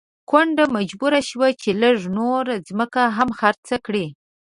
[0.29, 4.05] کونډه مجبوره شوه چې لږه نوره ځمکه هم خرڅه کړي.